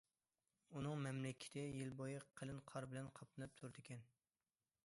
ئۇنىڭ 0.77 1.03
مەملىكىتى 1.07 1.67
يىل 1.81 1.93
بويى 2.01 2.23
قېلىن 2.41 2.65
قار 2.73 2.91
بىلەن 2.95 3.15
قاپلىنىپ 3.21 3.55
تۇرىدىكەن. 3.61 4.07